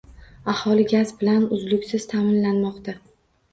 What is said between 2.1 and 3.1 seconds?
ta’minlanmoqda